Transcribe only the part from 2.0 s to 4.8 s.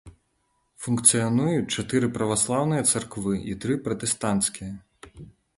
праваслаўныя царквы і тры пратэстанцкія.